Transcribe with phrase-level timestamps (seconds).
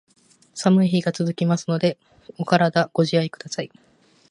[0.55, 1.95] 寒い日が続きますので、
[2.39, 3.71] お体ご自愛下さい。